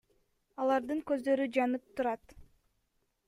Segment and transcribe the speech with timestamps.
[0.63, 2.35] Алардын көздөрү жанып турат.